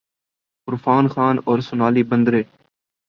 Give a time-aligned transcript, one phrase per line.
[0.67, 2.41] عرفان خان اور سونالی بیندر ے